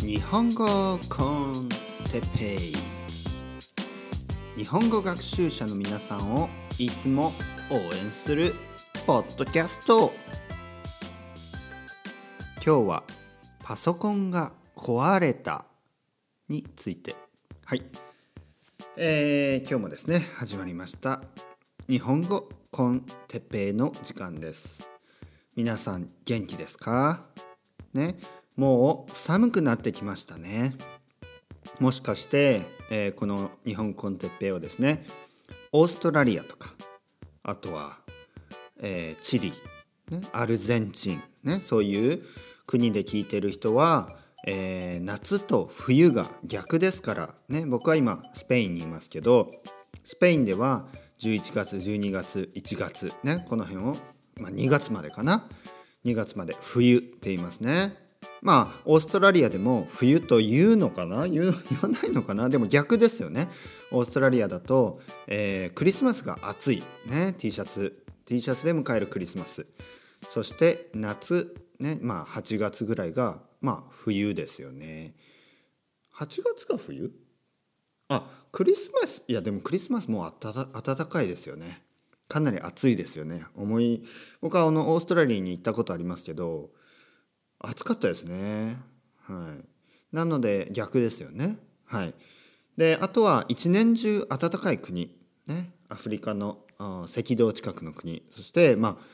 [0.00, 1.68] 日本語コン
[2.10, 2.76] テペイ。
[4.56, 7.32] 日本語学習者の皆さんをいつも
[7.70, 8.54] 応援する
[9.06, 10.12] ポッドキャスト。
[12.64, 13.04] 今日は
[13.62, 15.64] パソコンが壊れた
[16.48, 17.16] について。
[17.64, 17.82] はい、
[18.96, 21.22] えー、今日もですね始まりました。
[21.88, 24.88] 日本語コンテペイの時間です。
[25.56, 27.26] 皆さん元気ですか？
[27.94, 28.16] ね。
[28.60, 30.76] もう寒くなってきましたね
[31.78, 32.60] もしかして、
[32.90, 35.06] えーこの日本コンテッペイをですね
[35.72, 36.74] オーストラリアとか
[37.42, 38.00] あとは、
[38.82, 39.54] えーチリ、
[40.10, 42.22] ね、アルゼンチン、ね、そういう
[42.66, 44.10] 国で聞いてる人は、
[44.46, 49.50] えー夏と冬が逆ですから、ね、僕は今スペインにいますけど
[50.04, 50.84] スペインでは
[51.18, 53.96] 11月12月1月、ね、この辺を、
[54.36, 55.48] まあ、2月までかな
[56.04, 58.09] ？2月まで冬って言いますね。
[58.42, 61.26] まあオーストラリアでも冬というのかな？
[61.28, 61.54] 言わ
[61.88, 62.48] ないのかな？
[62.48, 63.48] でも逆ですよね。
[63.90, 68.04] オーストラリアだと、えークリスマスが暑い、ね、T シャツ。
[68.24, 69.66] T シャツで迎えるクリスマス。
[70.28, 75.14] そして夏、ねまあ、8月ぐらいが、まあ、冬ですよね。
[76.14, 77.10] 8月が冬？
[78.08, 79.22] あクリスマス。
[79.26, 81.82] いやでもクリスマスもう暖かいですよね。
[82.28, 83.44] かなり暑いですよね。
[83.56, 84.04] 思い
[84.40, 86.70] 僕はあのオーストラリアに行ったことありますけど
[87.60, 88.78] 暑かったですね。
[89.22, 90.14] はい。
[90.16, 91.58] なので逆ですよね。
[91.84, 92.14] はい。
[92.76, 95.14] であとは一年中暖かい国。
[95.46, 95.70] ね。
[95.88, 98.22] アフリカの赤道近くの国。
[98.34, 99.04] そしてまあ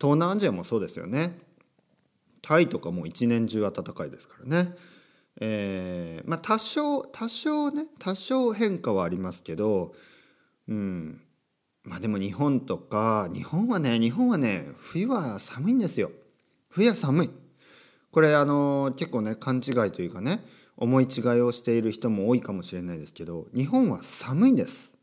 [0.00, 1.38] 東南アジアもそうですよね。
[2.40, 4.74] タイとかも一年中暖かいですからね。
[5.40, 9.94] えーまあ多少多少ね多少変化はありますけど
[10.68, 11.20] うん。
[11.84, 16.10] まあでも日本とか日本はね日本はね冬は寒いんですよ。
[16.68, 17.30] 冬は寒い。
[18.12, 20.44] これあの結構ね勘違いというかね
[20.76, 24.94] 思い違いをしている人も多いかもしれないですけど日本は寒いんです、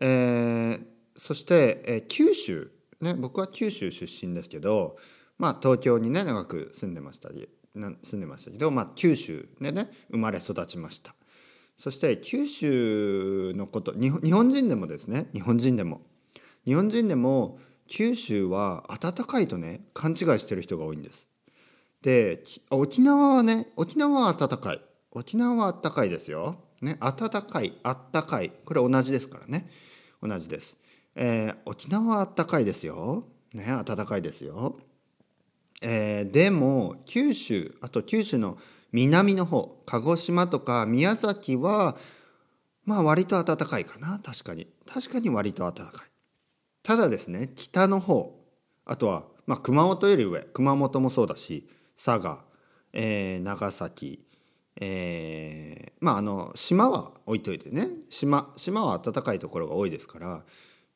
[0.00, 0.84] えー
[1.16, 2.70] そして、えー九州
[3.02, 4.96] ね僕は九州出身ですけど
[5.36, 11.14] まあ東京にね長く住んでましたり住んでましたけど、まあ、九州でね生まれ育ちました。
[11.78, 16.02] そして九州のこと日本日本人でもですね日本人でも。
[16.66, 21.29] 日本人でも九州は暖かいとね勘違いしてる人が多いんです。
[22.02, 24.80] で沖縄はね沖縄は暖かい。
[25.12, 28.50] 沖縄は暖かいですよ、ね、暖かい暖かい。
[28.64, 29.68] これ同じですからね。
[30.22, 30.76] 同じです、
[31.14, 33.24] えー沖縄は暖かいですよ、
[33.54, 34.78] ね、暖かいですよ、
[35.80, 38.58] えーでも九州あと九州の
[38.92, 41.96] 南の方鹿児島とか宮崎は
[42.84, 44.18] まあ割と暖かいかな。
[44.18, 44.66] 確かに。
[44.86, 46.10] 確かに割と暖かい。
[46.82, 48.38] ただですね北の方
[48.84, 50.40] あとは、まあ、熊本より上。
[50.52, 51.68] 熊本もそうだし
[52.02, 52.44] 佐賀、
[52.94, 54.24] えー長崎、
[54.80, 57.88] えーまああの島は置いといてね。
[58.08, 60.42] 島島は暖かいところが多いですから、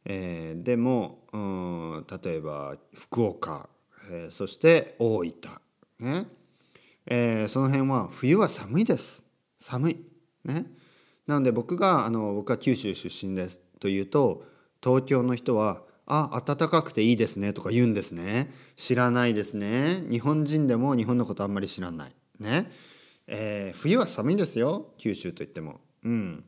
[0.06, 3.68] えーでもうん例えば福岡、
[4.10, 5.32] えーそして大分
[6.00, 6.26] ね、
[7.06, 9.22] えーその辺は冬は寒いです。
[9.58, 9.96] 寒い。
[10.44, 10.64] ね。
[11.26, 14.42] なので僕があの僕は九州出身ですというと
[14.82, 18.52] 東京の人は「あ暖かくていいですね」とか言うんですね。
[18.76, 20.04] 知らないですね。
[20.10, 22.14] 日本人でも日本のことあんまり知らない。
[22.38, 22.70] ね、
[23.26, 25.80] えー冬は寒いですよ九州といっても。
[26.02, 26.44] うん。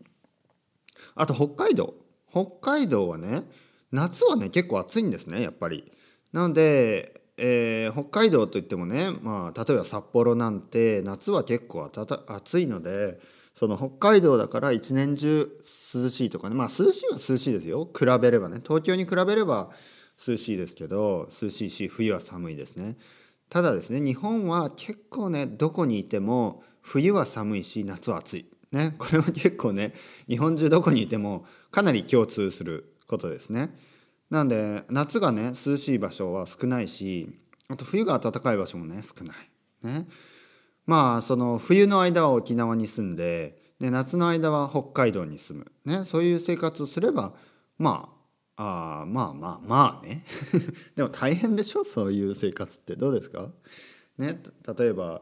[1.14, 1.94] あと北海道。
[2.30, 3.44] 北海道はね
[3.92, 5.90] 夏はね結構暑いんですねやっぱり。
[6.32, 13.18] なので、えー北海道といってもね、まあ、例えば札幌なんて夏は結構暖暑いので
[13.56, 15.50] その北海道だから一年中
[15.94, 16.54] 涼しいとかね。
[16.54, 17.86] まあ涼しいは涼しいですよ。
[17.86, 18.60] 比べればね。
[18.62, 19.70] 東京に比べれば
[20.28, 22.98] 涼しいですけど涼しいし冬は寒いですね。
[23.48, 28.46] ただですね日本は結構ねどこにいても冬は寒いし夏は暑い。
[28.72, 28.94] ね。
[28.98, 29.94] これは結構ね
[30.28, 33.74] 日本中どこにいてもかなり共通することですね。
[34.28, 37.30] なんで夏がね涼しい場所は少ないし
[37.68, 39.36] あと冬が暖かい場所もね少ない。
[39.82, 40.06] ね。
[40.86, 47.34] まあその冬の間は沖縄に住んでで夏の間は北海道に住む、ね、そういう生活をすれば
[47.78, 48.08] ま
[48.56, 50.24] ああまあまあまあね。
[50.96, 51.84] でも大変でしょ？
[51.84, 53.50] そういう生活ってどうですか？
[54.16, 54.40] ね
[54.78, 55.20] 例えば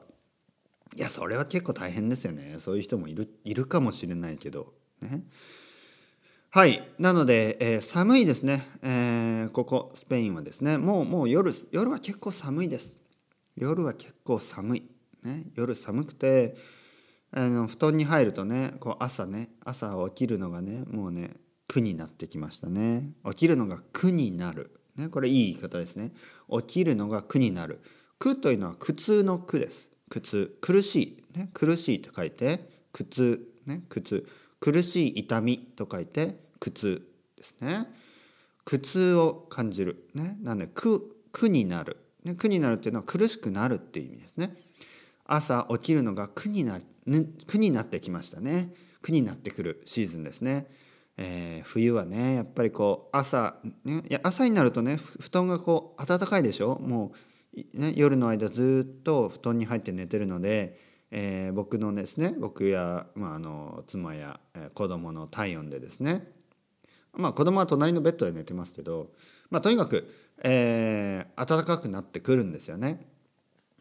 [0.94, 2.56] いやそれは結構大変ですよね。
[2.60, 4.72] そういう人もいるいるかもしれないけど。
[5.00, 5.24] ね。
[6.50, 6.88] はい。
[7.00, 10.78] なので、えー寒いですね、えーここスペインはですね。
[10.78, 13.00] もうもう夜夜は結構寒いです。
[13.56, 14.82] 夜は結構寒い、
[15.24, 16.56] ね、夜寒くて
[17.32, 21.30] あの布団に入るとねこう朝ね朝起きるのがねもうね
[21.66, 23.10] 苦になってきましたね。
[23.30, 26.12] 起きるのが苦になる、ね、これいい言い方ですね。
[26.50, 27.80] 起きるのが苦になる。
[28.18, 29.88] 苦というのは苦痛の苦です。
[30.08, 30.56] 苦痛。
[30.60, 34.28] 苦しい、ね、苦しいと書いて苦痛、ね、苦痛。
[34.60, 37.08] 苦しい痛みと書いて苦痛。
[37.36, 37.86] ですね。
[38.64, 44.56] 苦痛を感じる、ね、なんで苦苦になる、ね、苦になるっていうのは苦しくなるっていう意味ですね。
[45.26, 46.80] 朝起きるのが苦にな
[47.46, 48.72] 苦になってきましたね。
[49.02, 50.66] 苦になってくるシーズンですね。
[51.16, 53.54] えー、冬はねやっぱりこう朝、
[53.84, 56.78] ね、いや朝になるとね布団がこう暖かいでしょ？
[56.80, 57.12] も
[57.54, 60.80] う、ね、夜の間ずっと布団に入って寝てるので、
[61.10, 66.26] えー、僕のですね僕や、まあ、あの妻や、えー、子供の体温でですね。
[67.12, 69.12] まあ子供は隣のベッドで寝てますけど、
[69.50, 70.12] まあ、とにかく、
[70.42, 73.06] えー、暖かくなってくるんですよね。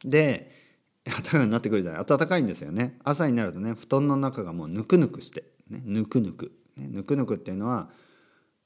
[0.05, 0.62] で
[1.05, 2.05] 暖かくなってくるじゃない。
[2.05, 2.97] 暖かいんですよね。
[3.03, 6.51] 朝になるとね布団の中がもうぬくぬくして、ね、ぬくぬく。
[6.77, 7.89] ね、ぬくぬくっていうのは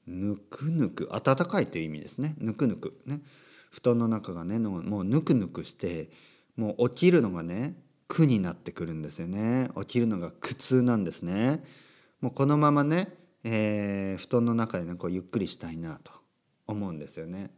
[0.06, 2.34] ぬくぬく暖かいという意味ですね。
[2.38, 3.00] ぬくぬく。
[3.06, 3.20] ね
[3.70, 6.10] 布団の中がねもうぬくぬくして
[6.56, 7.76] もう起きるのがね
[8.06, 9.68] 苦になってくるんですよね。
[9.80, 11.62] 起きるのが苦痛なんですね。
[12.20, 13.12] もうこのままね、
[13.44, 16.12] えー、布団の中でねこうゆっくりしたいなと
[16.66, 17.50] 思うんですよね、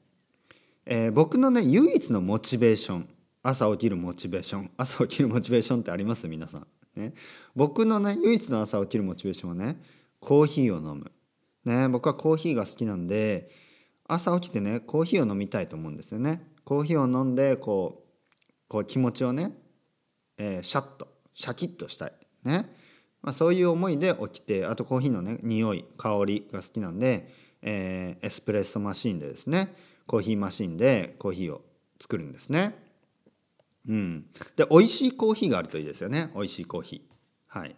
[0.85, 3.09] えー、僕のね唯一のモチベーション
[3.43, 6.29] 朝起きるモチベーション 朝起きるモチベーションってあります？
[6.29, 6.67] 皆さん、
[6.97, 7.15] ね、
[7.55, 9.81] 僕のね唯一の朝起きるモチベーションはね
[10.21, 11.11] コーヒーを飲む。
[11.65, 13.51] ね、僕はコーヒーが好きなんで
[14.07, 16.53] 朝起きてねコーヒーを飲みたいと思うんですよね。
[16.65, 18.07] コーヒーを飲んでこ
[18.71, 19.57] う気持ちをね、
[20.37, 22.13] えー、シャッとシャキッとしたい。
[22.45, 22.75] ね
[23.23, 29.75] まあ、そういう思いで起きてあとコーヒーのね匂い香りが好きなんで、えー、エスプレッソマシンでですね
[30.07, 31.63] コーヒーマシンでコーヒーを
[32.01, 32.90] 作るんですね。
[33.91, 37.59] うん、で美味しいコーヒーがあるといいですよね美味しいコーヒー。
[37.59, 37.75] はい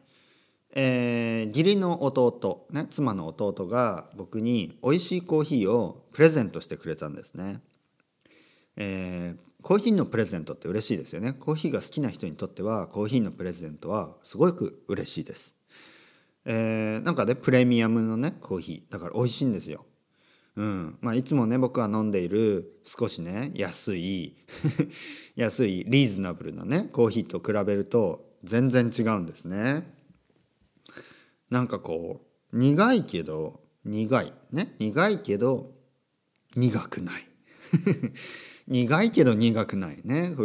[0.74, 7.60] えー、義理の弟、ね、妻の弟が僕に美味しいコーヒーをプレゼントしてくれたんですね。
[8.76, 11.32] えー、コーヒーのプレゼントって嬉しいですよね。
[11.32, 15.54] コーヒーが好きな人にとってはコーヒーのプレゼントはすごく嬉しいです。
[16.44, 19.86] えー、なんかねプレミアムのねコーヒーだから美味しいんですよ。
[20.56, 20.98] うん。
[21.00, 24.36] まあ、いつもね僕が飲んでいる少しね安い
[25.36, 29.94] 安いリーズナブルなねコーヒーと比べると全然違うんですね。
[31.50, 34.32] なんかこう苦いけど苦い。
[34.52, 34.74] ね？
[34.78, 35.72] 苦いけど
[36.54, 37.28] 苦くない。
[38.68, 40.00] 苦いけど苦くない。
[40.04, 40.34] ね？
[40.36, 40.44] 不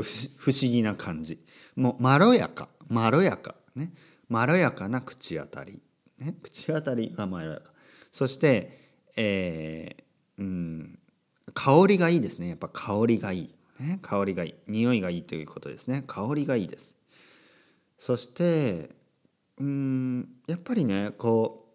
[0.52, 1.46] 思議な感じ。
[1.76, 2.70] もうまろやか。
[2.88, 3.56] まろやか。
[3.76, 3.94] ね？
[4.30, 5.82] まろやかな口当たり、
[6.18, 7.72] ね、口当たりがまろやか。
[8.12, 8.87] そして、
[9.18, 11.00] えー、うん
[11.54, 12.50] 香りがいいですね。
[12.50, 14.56] やっぱ香りがいい、ね、香りがいい。
[14.68, 16.04] 匂いがいいということですね。
[16.08, 16.96] 香りがいいです。
[17.98, 18.92] そして
[19.60, 21.66] うんやっぱりねこ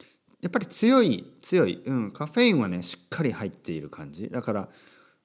[0.00, 0.04] う
[0.40, 4.28] やっぱり強い強い、うん、カフェインはねしっかり入っている感じ。
[4.28, 4.68] だから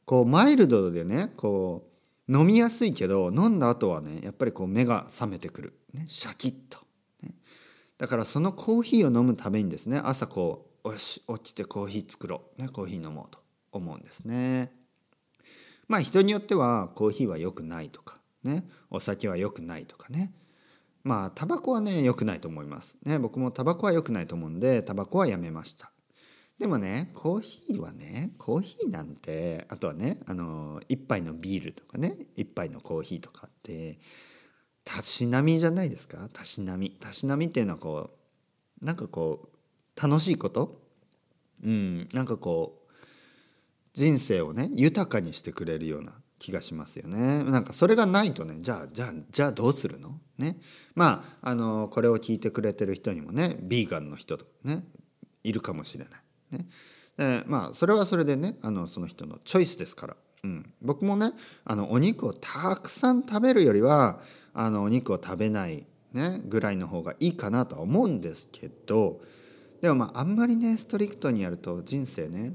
[0.05, 1.87] こうマイルドでねこ
[2.27, 6.79] う飲みやすいけど飲んだ後はねやっぱりこう目が覚めてくる、ね、シャキッと、
[7.21, 7.33] ね、
[7.97, 13.39] だからそのコーヒーを飲むためにですね朝こうよし起きてコーヒー作ろう、ね、コーヒー飲もうと
[13.71, 14.71] 思うんですね。
[15.87, 20.31] まあ人によってはコーヒーは良くないとかねお酒は良くないとかね。
[21.03, 22.97] まあタバコはね良くないと思います。
[23.03, 23.17] ね。
[23.19, 25.91] 僕もタバコは良くないと思うんでタバコはやめました。
[26.57, 33.97] でもねコーヒーはねコーヒーなんてあとはねあの一杯のビールとかね一杯のコーヒーとかって
[34.83, 36.29] たしなみじゃないですか？
[36.33, 36.91] たしなみ。
[36.91, 38.11] たしなみっていうのはこ
[38.81, 39.58] うなんかこう
[40.01, 40.81] 楽しいこと？
[41.63, 42.91] うんなんかこう
[43.93, 47.43] 人生をね豊かにしてくれるような気がしますよね。
[47.43, 50.19] なんかそれがないとねじゃあじゃあじゃあどうするの？
[50.37, 50.57] ね。
[50.95, 54.85] まああのこれを聞いてくれてる人にもねビーガンの人とかね
[55.43, 56.57] いるかもしれない。
[56.57, 56.67] ね。
[57.17, 60.15] でまあそれはそれでねあのその人のチョイスですから、
[60.45, 61.33] うん、僕もね
[61.65, 64.21] あのお肉をたくさん食べるよりは
[64.53, 69.19] あのお肉を食べないねぐらいの方がいいかなとは思うんですけど
[69.81, 72.53] でもまああんまりねストリクトにやると人生ね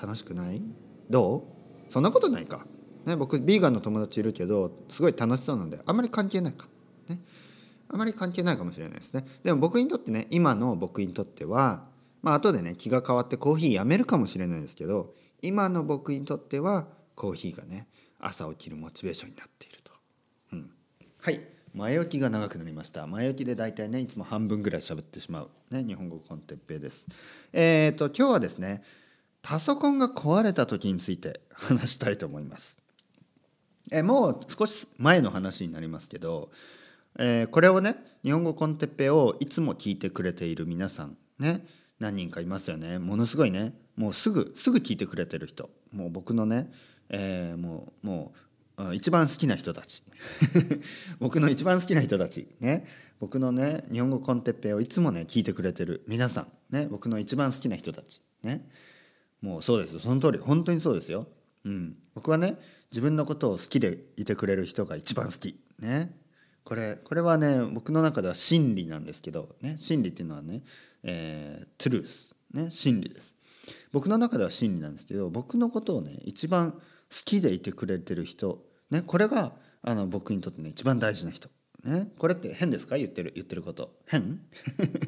[0.00, 0.62] 楽しくない？
[1.08, 1.48] ど
[1.88, 1.92] う？
[1.92, 2.66] そんなことないか。
[3.04, 6.66] ね、僕ビーガンの友達いるけどすごい楽しそうなんであんまり関係ないか、
[7.08, 7.20] ね、
[7.88, 9.24] あまり関係ないかもしれないですね。
[9.44, 11.84] でも僕にとってね今の僕にとっては
[12.22, 17.86] まあ後でね気が変わってコーヒーやめるかもしれないですけど今の僕にとってはコーヒーがね
[18.18, 19.92] 朝起きるモチベーションになっていると、
[20.52, 20.70] うん、
[21.20, 21.40] はい。
[21.74, 23.06] 前置きが長くなりました。
[23.06, 27.06] 前置きで大体ねいつも半分ぐらい喋ってしまう、ね、日本語コンテッペです。
[27.52, 28.82] えっ、ー、と今日はですね
[29.42, 32.80] パソコンが壊れた時について 話したいと思います。
[33.90, 36.50] えもう少し前の話になりますけど、
[37.18, 41.66] えー、これをね日本語コンテッペをいつも聞いてくれている皆さんね
[41.98, 42.98] 何人かいますよね。
[42.98, 45.70] ものすごいねもうすぐすぐ聞いてくれてる人。
[45.92, 46.70] もう僕のね、
[47.08, 48.34] えー、もうも
[48.78, 50.04] う一番好きな人たち。
[51.18, 52.46] 僕の一番好きな人たち。
[52.60, 52.86] ね。
[53.18, 56.48] 僕のね日本語コンテッペをいつもね聞いてくれてる皆さん。
[56.70, 58.20] ね僕の一番好きな人たち。
[58.42, 58.68] ね。
[59.40, 60.38] もうそうですその通り。
[60.38, 61.26] 本当にそうですよ、
[61.64, 62.58] うん、僕はね
[62.90, 65.58] 自分のことを好きでいてくれる人が一番好き。
[65.78, 66.16] ね。
[66.64, 70.62] これこれはね僕の中では真理なんですけど、ね、真理っていうのはね、
[71.04, 73.34] えー、トゥルース、ね、真理です。
[73.92, 76.78] 僕の中では真理なんですけど僕のことをね一番好
[77.24, 81.48] きでいてくれてる人、ね、これがあの僕にとってね一番大事な人、
[81.86, 82.96] ね、これって変ですか？
[82.98, 83.96] 言ってる言ってること。
[84.06, 84.40] 変？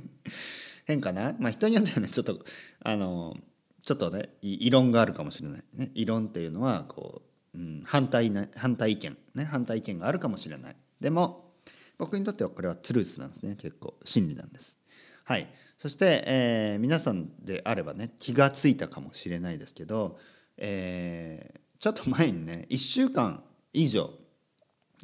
[0.87, 1.35] 変かな？
[1.39, 2.45] まあ人によってはねちょっと
[2.81, 3.37] あの
[3.83, 7.23] ちょっとね異論があるかもしれない、ね、異論っていうのはこ
[7.55, 9.17] う、うん、反対な反対意見。
[9.35, 9.45] ね？
[9.45, 10.77] 反対意見があるかもしれない。
[11.01, 11.53] でも
[11.99, 13.57] 僕にとってはこれはトゥルースなんですね。
[13.57, 14.79] 結構真理なんです。
[15.25, 15.49] はい。
[15.79, 20.19] そして、えー、皆さんであればね気が付いたかもしれないですけど、
[20.57, 23.43] えー、ちょっと前にね1週間
[23.73, 24.11] 以上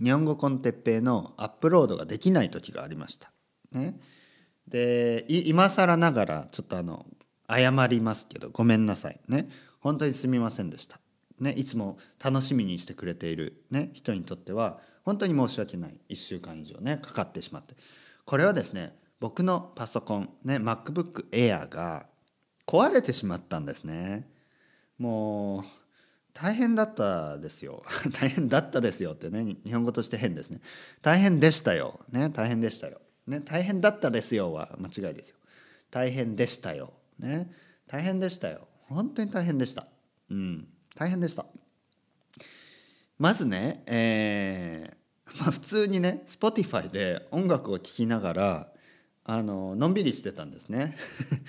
[0.03, 3.31] 日本語コンテッペイのアップロードができない時がありました。
[3.73, 3.99] ね、
[4.69, 7.07] で今更ながらちょっとあの
[7.49, 9.21] 謝りますけどごめんなさい。
[9.29, 9.49] ね。
[9.81, 10.99] 本当にすみませんでした。
[11.39, 16.01] ね、いつも楽しみにしてくれている、ね、人にとっては本当に申し訳ない。
[16.09, 17.75] 1週間以上ねかかってしまって。
[18.25, 22.07] これはですね僕のパソコンね MacBook Air が
[22.67, 24.29] 壊れてしまったんですね。
[24.99, 25.65] もう
[26.35, 27.85] 大変だったですよ。
[28.21, 29.57] 大変だったですよってね。
[29.65, 30.61] 日本語として変ですね。
[31.01, 32.01] 大変でしたよ。
[32.11, 33.01] ね大変でしたよ。
[33.29, 35.37] ね大変だったですよは間違いですよ。
[35.93, 36.93] 大変でしたよ。
[37.21, 37.51] ね
[37.87, 38.67] 大変でしたよ。
[38.89, 39.87] 本当に大変でした。
[40.29, 41.47] うん大変でした。
[43.17, 48.73] まずね、えー、 まあ、普通にね Spotify で音楽を聴きながら
[49.23, 50.97] あののんびりしてたんですね。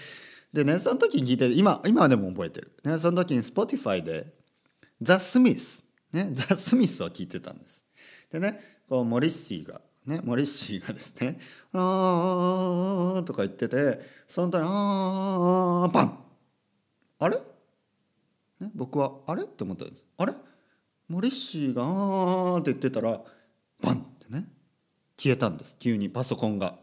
[0.54, 4.45] でねその時に聞いて今今でも覚えてる、ね、その時に Spotify で
[5.02, 5.84] ザ・スミス。
[6.12, 7.84] ねザ・スミスを聞いてたんです。
[8.32, 11.40] でねこうモリッシーがねモリッシーがですね
[11.74, 16.20] 「あー」とか言っててその時に「あーパン!」
[17.20, 17.38] あれ、
[18.60, 20.04] ね、僕は「あれ?」って思ったんです。
[20.18, 20.34] あれ？
[21.08, 23.22] モリッシーが「あー」って言ってたら
[23.82, 24.48] バンってね
[25.18, 25.78] 消えたんです。
[25.80, 26.78] 急にパソコンが。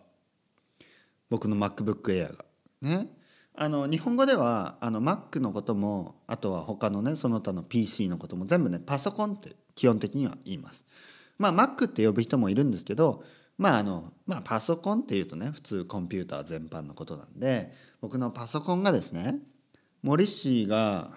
[1.31, 2.45] 僕の MacBookAir が。
[2.83, 3.09] ね。
[3.55, 10.85] あの日本語ではあの Mac のこともあとは他のねその他の PC のことも全部ねパソコンって基本的には言います。
[11.39, 13.25] まあ Mac って呼ぶ人もいるんですけど
[13.59, 19.39] まああのまあパソコンっていうとね普通コンピューター全般のことなんで僕のパソコンがですね
[20.03, 21.11] モリッシーが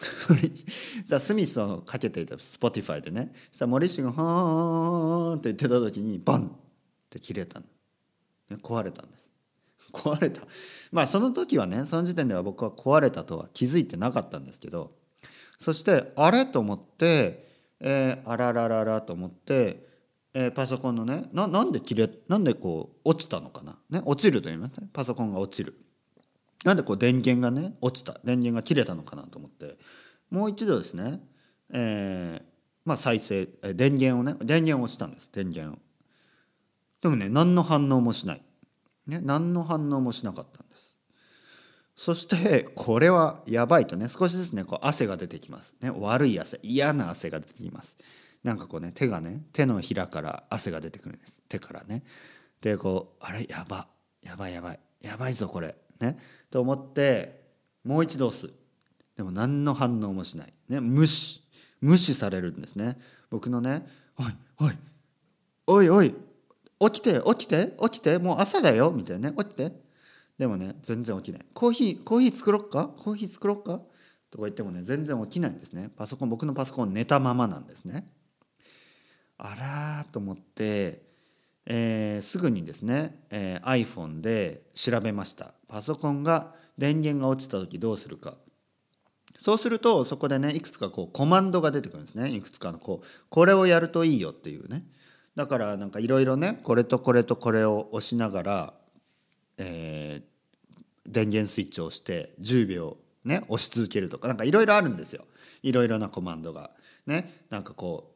[1.05, 6.51] ザ・スミスをかけていた Spotify でねそしたらモリッシーが「はーん」って言ってた時にバンっ
[7.09, 7.65] て切れたの。
[8.61, 9.31] 壊れたんです。
[9.95, 10.41] 壊れた。
[10.91, 14.91] まあその時はねその時点では僕は壊れたとは気づいてなかったんですけど
[15.59, 17.47] そしてあれと思って、
[17.79, 19.85] えー、あららららと思って、
[20.33, 24.87] えー、パソコンのねななんで切れなんでこう落ちたのかな、ね、落ちると言いますね。
[24.93, 25.75] パソコンが落ちる。
[26.63, 28.19] なんでこう電源がね落ちた？
[28.23, 29.77] 電源が切れたのかなと思って。
[30.29, 31.19] もう一度ですね、
[31.71, 32.43] えー、
[32.85, 35.29] まあ再生電源をね電源を押したんです。
[35.31, 35.79] 電源を。
[37.01, 38.41] でもね何の反応もしない、
[39.07, 40.95] ね、何の反応もしなかったんです。
[41.95, 47.95] そしてこれはやばいとね少しずつねこう汗が出てきます、ね、悪い汗嫌な汗が出てきます。
[48.43, 51.41] なんかこうね手がね手のひらから汗が出てくるんです。
[51.47, 52.03] 手からね。
[52.61, 53.47] でこうあれ？
[53.49, 53.87] やば。
[54.21, 54.79] やばいやばい。
[55.01, 55.75] やばいぞこれ。
[55.99, 56.17] ね。
[56.51, 57.41] と思って
[57.83, 58.49] もう一度押す。
[59.15, 61.41] でも何の反応もしない、ね、無視。
[61.79, 62.99] 無視されるんですね。
[63.29, 64.77] 僕のね「おいおい。
[65.67, 66.15] おいおい。
[66.79, 69.71] 起きて起きて起きてもう朝だよ」みたいなね「起きて」
[70.37, 72.89] でもね全然起きない「コーヒーコーヒー作ろっか？
[72.97, 73.81] コーヒー作ろっか?」
[74.31, 75.91] とか言ってもね全然起きないんですね。
[75.95, 78.09] パソコン僕のパソコン寝たままなんですね。
[79.37, 81.05] あらーと思って
[81.67, 85.53] えー、すぐにですね、えー、iPhone で調べました。
[85.67, 88.35] パソコンが電源が落ちた時どうするか。
[89.39, 92.29] そうするとそこでねいくつかこうコマンドが出てくるんですね。
[92.29, 94.85] いくつかのこうこれをやるといいよっていうね。
[95.35, 98.73] だからなんかいろいろねこれとこれとこれを押しながら、
[99.57, 105.25] えー、電源スイッチを押して10秒ね押し続けるとかなんかいろいろあるんですよ。
[105.63, 106.71] いろいろなコマンドが。
[107.05, 108.11] ねなんかこ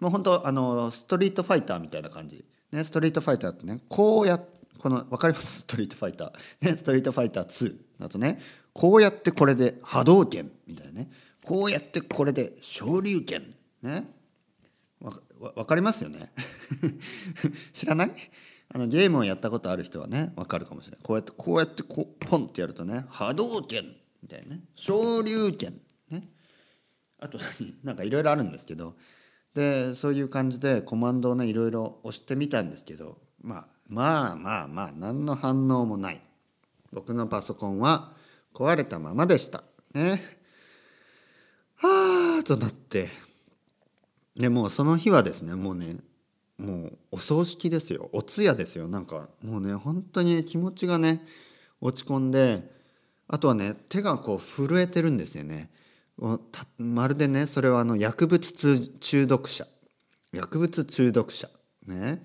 [0.00, 2.44] うもう本当あのストリートファイターみたいな感じ。
[2.72, 4.40] ね、ストリートファイターってねこうや
[4.78, 5.60] この分かります？
[5.62, 8.40] ストリートファイター、ね、ストリートファイター2だとね
[8.72, 11.10] こうやってこれで波動拳みたいなね。
[11.44, 13.54] こうやってこれで昇竜拳。
[13.82, 14.08] ね。
[15.50, 16.32] 分かりますよね？
[17.72, 18.14] 知らない？
[18.74, 21.00] あのゲームをやったことある人はね分かるかもしれない。
[21.02, 23.84] こうやってこうやってこうポンってやるとね波動拳
[24.22, 25.80] みたいなね昇竜拳
[26.10, 26.28] ね。
[27.18, 28.96] あと何 なんかいろいろあるんですけど
[29.54, 36.22] でそういう感じでコマンドをねいろいろ押してみたんですけど、まあ、まあまあまあ何の反応もない。
[36.92, 38.12] 僕のパソコンは
[38.54, 39.64] 壊れたままでした。
[39.94, 40.20] ね。
[41.76, 43.08] はあとなって。
[44.36, 45.96] でもうその日はですねもうね
[46.58, 48.08] もうお葬式ですよ。
[48.12, 48.88] お通夜ですよ。
[48.88, 51.22] なんかもうね本当に気持ちがね
[51.80, 52.70] 落ち込んで
[53.28, 55.70] あとはね手がこう震えてるんですよね。
[56.78, 59.66] まるでねそれはあの薬物中毒者。
[60.32, 61.48] 薬物中毒者。
[61.86, 62.22] ね。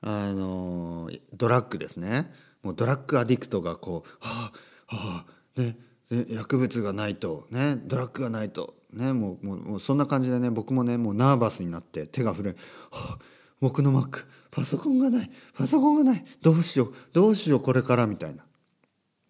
[0.00, 2.32] あのドラッグですね。
[2.62, 4.52] もうドラッグアディクトがこうは
[4.88, 5.76] あはあね。
[6.10, 7.46] 薬物がないと。
[7.50, 7.76] ね。
[7.76, 8.77] ドラッグがないと。
[8.92, 12.56] ねもうもうもうそんな感じでね僕もねもうナーバスになって手が震え
[12.90, 13.18] はあ
[13.60, 18.44] 僕の Mac パソコンがないパソコンがないどうしようどうしようこれからみたいな。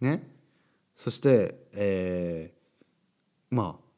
[0.01, 0.29] ね。
[0.97, 3.89] そしてえー、まあ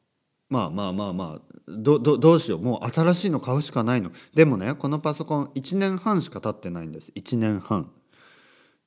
[0.49, 4.11] まあまあまあまあどどどうしようもう新しいの買うしかないの。
[4.33, 7.11] でもねこのパソコン1年半しか経ってないんです。
[7.15, 7.91] 1年半。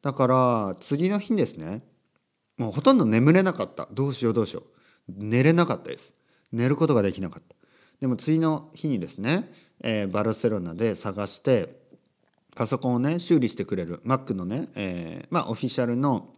[0.02, 1.82] だから次の日ですね。
[2.58, 3.88] もうほとんど眠れなかった。
[3.92, 4.64] どうしようどうしよう。
[5.08, 6.14] 寝れなかったです。
[6.54, 7.56] 寝ることができなかった。
[8.00, 11.80] でも次の日にですね、えー、バルセロナで探して
[12.54, 16.34] パソコンをね修理してくれる Mac のね、えー、まあオフィシャルの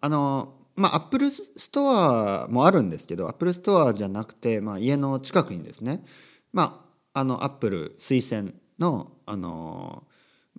[0.00, 6.04] あのまあ、アップルストアもあるんですけど、アップルストアじゃなくて、まあ、家の近くにですね、
[6.52, 10.04] まあ、あの、アップル推薦の、あの、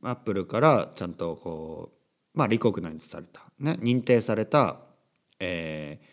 [0.03, 1.91] アップルからちゃんとこ
[2.35, 4.77] う、まあ、 recognize された、ね、認定された、
[5.39, 6.05] えー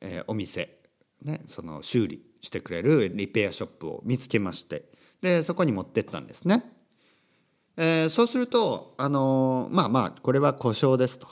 [0.00, 0.75] えー、お店、
[1.22, 4.84] ね、その修理してくれる repair shop を見つけまして、
[5.20, 6.64] で、そこに持ってったんですね。
[7.76, 11.28] えー、そうすると、あのまあまあ、これは故障ですと。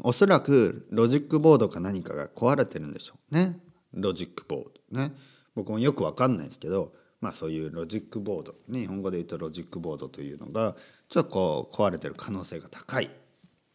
[0.00, 3.58] おそらく logic board か何かが壊れてるんでしょうね。
[3.92, 5.12] logic board ね。
[5.54, 10.76] 僕もよくわかんないですけど、まあそういうロジックボード、ね、日本語で言うと logic board というのが
[11.08, 13.10] ちょっとこう壊れてる可能性が高い。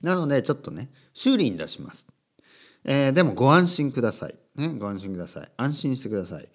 [0.01, 2.07] なのでちょっとね、修理に出します。
[2.85, 4.35] えー、でもご安心ください。
[4.55, 5.51] ね、ご安心ください。
[5.57, 6.49] 安心してください。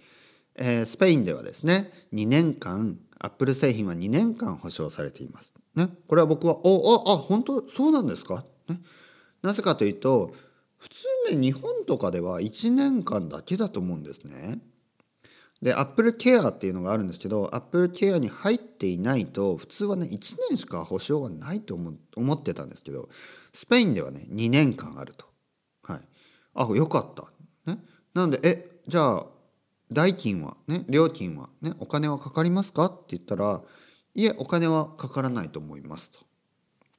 [0.54, 5.54] えー、スペインではですね、2年間、アップル製品は2年間保証されています。
[5.74, 7.68] ね、これは僕は、お、あ、あ、本当？
[7.68, 8.44] そうなんですか？
[8.68, 8.80] ね。
[9.42, 10.34] なぜかというと
[10.78, 10.96] 普通
[11.34, 14.58] ね日本とかでは1年間だけだと思うんですね。
[15.62, 23.08] で Apple Care っていうのがあるんですけど Apple Care に入っていないと普通はね1年しか保証がないと思思ってたんですけど
[23.52, 25.26] スペインではね2年間あると。
[25.82, 26.00] はい、
[26.54, 27.24] あよかった。
[28.18, 29.26] なのでえじゃあ
[29.92, 33.60] 代金はね料金はねお金はかかりますかって言ったら
[34.16, 36.18] いえお金はかからないと思いますと。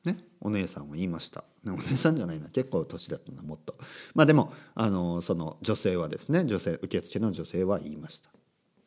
[0.06, 1.44] ね、お姉さんは言いました。
[1.66, 3.76] お姉さんじゃないな結構年だったなもっと。
[4.16, 8.30] まあでもあのその女性はですね女性受付の女性は言いました。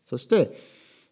[0.08, 0.58] そして、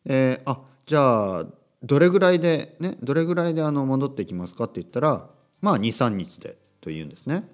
[0.06, 1.46] えー、あじゃあ
[1.82, 5.28] どれぐらいでねどれぐらいであの戻ってきますかって言ったら
[5.60, 7.46] まあ23日でと言うんですね。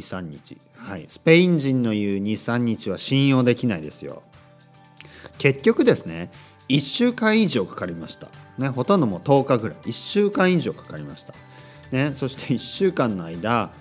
[0.00, 0.58] 23日。
[0.76, 1.06] はい。
[1.08, 4.22] スペイン人の言う23日は信用できないですよ。
[5.38, 6.30] 結局ですね
[6.68, 8.28] 1週間以上かかりました。
[8.58, 9.78] ね、ほとんどもう10日ぐらい。
[9.78, 11.34] 1週間以上かかりました、
[11.90, 13.72] ね、そして1週間の間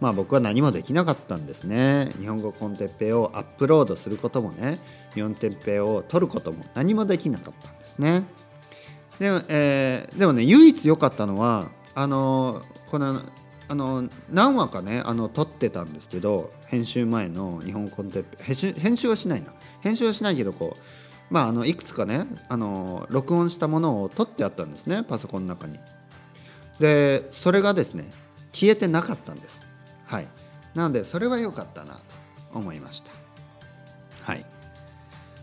[0.00, 2.10] まあ僕は何もできなかったんですね。
[2.18, 4.80] 日本語コンテッペをアップロードすることもね
[5.14, 8.24] 日本テッペを取ることも何もできなかったんですね。
[9.20, 13.20] でも,、えー、でもね唯一良かったのはあのこの
[13.72, 20.80] あの何話かねあの撮ってたんですけど編集前の日本コンテッペ編集編集はしないな編集はしないけどこう
[21.30, 25.78] まあ、あのいくつかねあの録音したものを取ってあったんですねパソコンの中に。
[26.78, 28.10] でそれがですね
[28.52, 29.66] 消えてなかったんです。
[30.04, 30.28] はい、
[30.74, 32.00] なのでそれは良かったなと
[32.52, 33.12] 思いました。
[34.30, 34.44] はい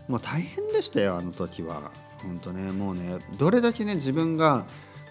[0.06, 1.90] もう大変でしたよあの時は。
[2.22, 4.66] 本当ねもうねどれだけね自分が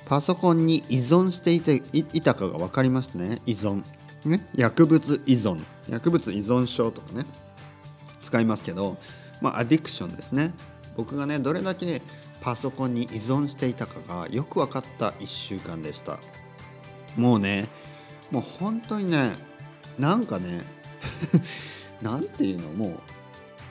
[0.05, 3.41] パソコンに依存していていたかが分かりましたね。
[3.45, 3.83] 依存。
[4.25, 5.63] ね、薬物依存。
[5.87, 7.25] 薬物依存症とかね。
[8.21, 8.97] 使いますけど
[9.41, 10.53] まあアディクションですね。
[10.95, 12.01] 僕がねどれだけ
[12.41, 16.19] パソコンに依存していたかがよく分かった1週間でした。
[17.17, 17.67] もうね
[18.31, 19.33] もう本当にね
[19.97, 20.61] なんかね
[22.01, 22.99] なんていうのも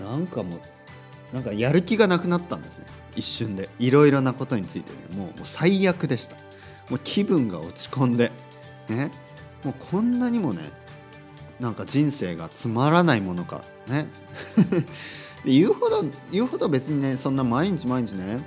[0.00, 2.86] うなんかもうなんかやる気がなくなったんですね。
[3.18, 6.36] 一瞬でいろいろなことについてねもう最悪でした。
[6.88, 8.30] もう気分が落ち込んで
[8.88, 9.10] ね。
[9.64, 10.62] もうこんなにもね
[11.58, 14.06] なんか人生がつまらないものかね。
[15.44, 18.40] 言うほど言うほど別にねそんな毎日毎日ね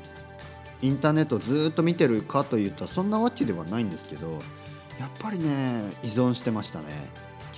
[0.82, 4.40] インターネットずっと見てるかというとそんなわけではないんですけど
[5.00, 6.86] やっぱりね依存してましたね。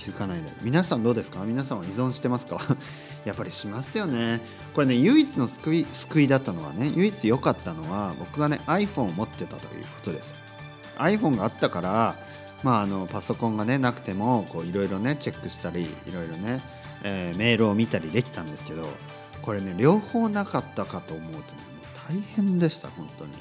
[0.04, 1.44] 気づかないで皆さんどうですか？
[1.44, 2.60] 皆さんは依存してますか？
[3.24, 4.40] やっぱりしますよね。
[4.74, 10.34] これね唯一の救い救いだったのはね唯一良かったのは僕がね iPhone を持ってたということです。
[10.98, 12.16] iPhone があったから
[12.62, 16.60] まああのパソコンがねなくてもいろいろねチェックしたりいろいろね、
[17.02, 18.86] えー、メールを見たりできたんですけど
[19.40, 21.44] これね両方なかったかと思うとねもう
[22.12, 23.32] 大変でした本当に。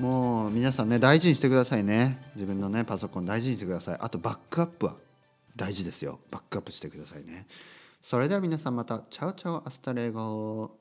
[0.00, 2.18] もう皆さんね大事にしてくださいね。
[2.36, 3.96] 自分のねパソコン大事にしてください。
[4.00, 4.96] あとバックアップは
[5.58, 6.20] 大事ですよ。
[6.30, 7.46] バックアップしてくださいね。
[8.00, 9.00] それでは皆さんまた。
[9.10, 10.78] Chao chao hasta luego